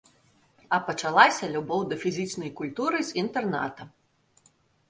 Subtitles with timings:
[0.77, 3.89] А пачалася любоў да фізічнай культуры з інтэрната.